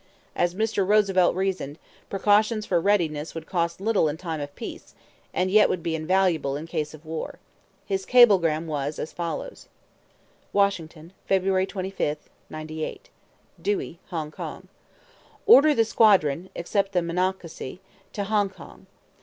As 0.35 0.55
Mr. 0.55 0.83
Roosevelt 0.83 1.35
reasoned, 1.35 1.77
precautions 2.09 2.65
for 2.65 2.81
readiness 2.81 3.35
would 3.35 3.45
cost 3.45 3.79
little 3.79 4.09
in 4.09 4.17
time 4.17 4.41
of 4.41 4.55
peace, 4.55 4.95
and 5.31 5.51
yet 5.51 5.69
would 5.69 5.83
be 5.83 5.93
invaluable 5.93 6.57
in 6.57 6.65
case 6.65 6.95
of 6.95 7.05
war. 7.05 7.37
His 7.85 8.03
cablegram 8.03 8.65
was 8.65 8.97
as 8.97 9.13
follows: 9.13 9.67
"'Washington, 10.53 11.13
February 11.27 11.67
25, 11.67 12.17
'98. 12.49 13.11
"'Dewey, 13.61 13.99
Hong 14.07 14.31
Kong: 14.31 14.69
"'Order 15.45 15.75
the 15.75 15.85
squadron, 15.85 16.49
except 16.55 16.93
the 16.93 17.03
Monocacy, 17.03 17.79
to 18.11 18.23
Hong 18.23 18.49
Kong. 18.49 18.87